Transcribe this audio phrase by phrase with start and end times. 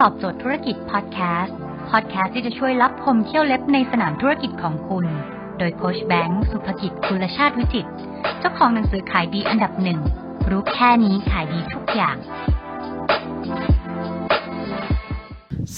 [0.00, 1.56] ตอบโจทย์ธุรกิจพอดแคสต์
[1.90, 5.06] พอดแคสต์ที่จะช่วยรับพมเที่ยวเล็บในสนามธุรกิจของคุณ
[5.58, 7.86] โดยโคชแบงค์สุภกิจคุลชาติวิจิต
[8.38, 10.00] เจ้าของหนังสือขายดีอันดับหนึ่ง
[10.50, 12.16] รู้แค่นี้ขายดีทุกอย่าง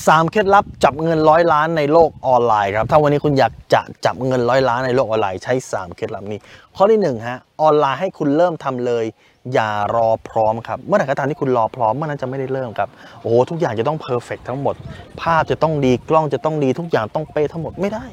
[0.07, 6.39] สามเคล็ดลับจับเงินร้อยล้านในโลกออนไลน์ครับ ถ้าวันนี้คุณอยากจะจับเงินร้อยล้านในโลกออนไลน์ใช้ 3 เคล็ดลับนี้
[6.77, 9.05] ข้อที่1ฮะออนไลน์ให้คุณเริ่มทำเลย
[9.53, 12.89] อย่ารอพร้อมครับ เมื่อไหร่ก็ตามที่คุณรอพร้อมเมื่อนั้นจะไม่ได้เริ่มครับ
[13.21, 14.75] โอ้โหทุกอย่างจะต้องเพอร์เฟกทั้งหมด
[15.21, 18.05] ภาพจะต้องดีกล้องจะต้องดีทุกอย่างต้องเป๊ะทั้งหมดไม่ได้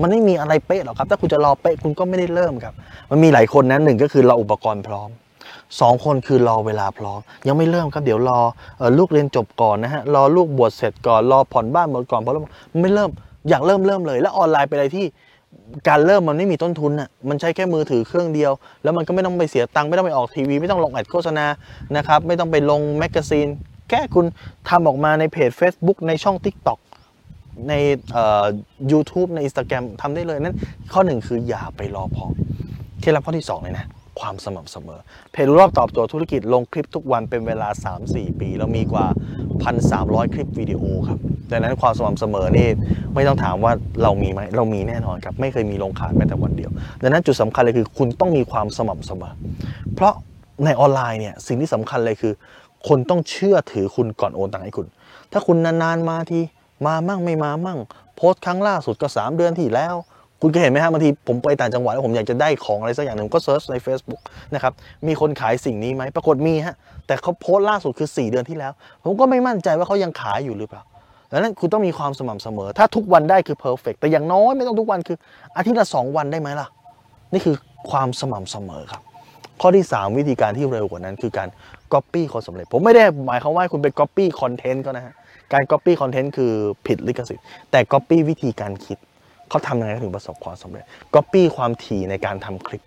[0.00, 2.74] มันไม่มีอะไรเป๊ะหรอกครับ ถ้าคุณจะรอเป๊ะคุณก็ไม่ได้เริ่มครับ
[3.10, 5.10] มันมีหลายคนนะหนึ่งก็คือเราอุปกรณ์พร้อม
[5.80, 8.40] สองคนคือรอเวลาพร้อม ยังไม่เริ่มครับเดี๋ยวรอ
[8.80, 12.44] อลูกเรียนจบก่อนนะฮะรอลูกบวชเสร็จก่อนรอผ่อนบ้านหมดก่อนพอเริ่ม
[12.82, 13.10] ไม่เริ่ม
[13.48, 15.06] อยากเริ่มเริ่มเลย แล้วออนไลน์เป็นอะไรที่
[15.88, 18.52] การเริ่มมันไม่มีต้นทุนอะมันใช้แค่มือถือเครื่องเดียว
[18.82, 21.46] แล้วมันก็ไม่ต้องไปเสียตังค์ไม่ต้องไปออกทีวี ไม่ต้องลง ad โฆษณา
[21.96, 23.48] นะครับไม่ต้องไปลง magazine
[23.90, 24.26] แค่คุณ
[24.68, 26.78] ทำออกมาในเพจ Facebook ในช่อง TikTok
[27.68, 27.74] ใน
[28.12, 28.44] เอ่อ
[28.92, 30.56] YouTube ใน Instagram ทำได้เลย นั่น
[30.92, 32.32] ข้อหนึ่งคืออย่าไปรอพร้อม
[33.00, 33.86] เคล็ดลับข้อที่2เลยนะ
[34.20, 35.00] ความสม่ำเสมอ
[35.32, 37.68] เพจรู้รอบตอบโจทย์ธุรกิจลงคลิปทุกวันเป็นเวลา
[38.04, 39.06] 3-4 ปี เรามีกว่า
[39.70, 41.18] 1,300 คลิปวิดีโอครับ
[41.50, 42.68] ดังนั้นความสม่ำเสมอนี่
[43.14, 46.70] ไม่ต้องถามว่าเรามีไหมเรามีแน่นอนครับ ไม่เคยมีลงขาดแม้แต่วันเดียว
[47.02, 49.32] ดังนั้นจุดสำคัญเลยคือคุณต้องมีความสม่ำเสมอ
[49.94, 50.14] เพราะ
[50.64, 52.32] ในออนไลน์เนี่ยสิ่งที่สำคัญเลยคือ
[52.88, 54.86] คนต้องเชื่อถือคุณก่อนโอนตังค์ให้คุณ
[55.32, 56.40] ถ้าคุณนานๆมาที
[56.86, 57.78] มามั่งไม่มามั่ง
[58.16, 59.94] โพสต์ครั้งล่าสุดก็ 3 เดือนที่แล้ว
[60.42, 64.20] คุณเคยเห็นไหมฮะบางทีผมไปต่างจังหวัดแล้วผมอยากจะได้ของอะไรสักอย่างหนึ่งก็ search ใน Facebook
[64.54, 64.72] นะครับ
[65.06, 66.74] มีคนขายสิ่งนี้ไหมปรากฏมีฮะ
[67.06, 68.72] แต่เขาโพสต์ล่าสุดคือ 4 เดือนที่แล้ว
[69.04, 70.82] ผมก็ไม่มั่นใจว่าเขายังขายอยู่หรือเปล่า
[71.30, 75.16] ดังนั้นคุณต้องมีความสม่ำเสมอ ถ้าทุกวันได้คือเพอร์เฟกแต่อย่างน้อยไม่ต้องทุกวันคือ
[75.56, 76.68] อาทิตย์ละสองวันได้ไหมล่ะ
[77.32, 77.56] นี่คือ
[77.90, 79.02] ความสม่ำเสมอครับ
[79.60, 81.48] ข้อที่ 3 วิธีการที่เร็วกว่านั้น คือการ
[81.92, 85.14] Copy คนสำเร็จ ผมไม่ได้หมายความว่าคุณไป Copy คอนเทนต์ก็นะฮะ
[85.52, 86.52] การ Copy คอนเทนต์คือ
[86.86, 88.98] ผิดลิขสิทธิ์แต่ Copy วิธีการคิด
[89.52, 90.84] เขาทำยังไงถึงประสบความสำเร็จ
[91.14, 92.82] Copy ความถี่ในการทำคลิป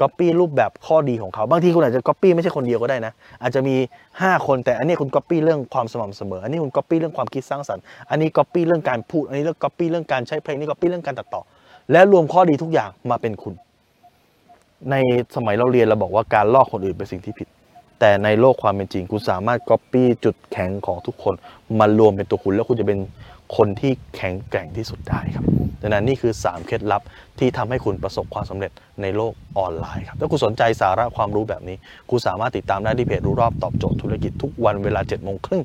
[0.00, 3.12] Copy รูปแบบข้อดีของเขาบางทีคุณอาจจะ Copy ไม่ใช่คนเดียวก็ได้นะ
[3.42, 3.76] อาจจะมี
[4.10, 11.42] 5 คนแต่อันนี้คุณ Copy เรื่องความสม่ำเสมอ อันนี้คุณ Copy เรื่องความคิดสร้างสรรค์อันนี้ Copy เรื่องการพูดอันนี้เรื่อง Copy เรื่องการใช้เพลงนี่ Copy เรื่องการตัดต่อ
[11.92, 13.54] และรวมข้อดีทุกอย่างมาเป็นคุณ
[14.90, 14.94] ใน
[15.36, 17.48] สมัยเราเรียนเราบอกว่าการลอกคนอื่นเป็นสิ่งที่ผิด
[18.00, 21.34] แต่ในโลกความเป็นจริง คุณสามารถก๊อปปี้จุดแข็งของทุกคน
[21.78, 22.98] มารวมเป็นตัวคุณแล้วคุณจะเป็น
[23.56, 25.44] คนที่แข็งแกร่งที่สุดได้ครับ
[25.82, 27.02] ดังนั้นนี่คือ 3 เคล็ดลับ
[27.38, 28.70] ที่ทำให้คุณประสบความสำเร็จ
[29.02, 31.76] ในโลกออนไลน์ครับถ้าคุณสนใจสาระความรู้แบบนี้
[32.10, 35.62] คุณสามารถติดตามได้ที่เพจรู้รอบตอบโจทย์ธุรกิจทุกวันเวลา7จ็ดโมงครึ่ง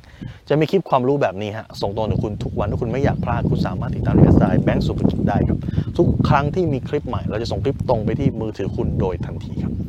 [0.48, 5.58] จะมีคลิปความรู้แบบนี้ฮะส่งตรงถึงคุณทุกวันถ้าคุณไม่อยากพลาดคุณสามารถติดตามในสายแบงก์สุภกิจได้ครับ
[5.96, 9.72] ทุกครั้งที่มีคลิปใหม่เราจะส่งคลิปตรงไปที่มือถือคุณโดยทันทีครับ